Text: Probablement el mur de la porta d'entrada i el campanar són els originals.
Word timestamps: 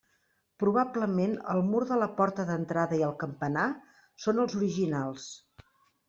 Probablement 0.61 1.33
el 1.55 1.59
mur 1.67 1.81
de 1.91 1.97
la 2.03 2.07
porta 2.19 2.45
d'entrada 2.47 2.97
i 3.01 3.03
el 3.07 3.13
campanar 3.25 3.67
són 4.25 4.41
els 4.45 4.55
originals. 4.61 5.29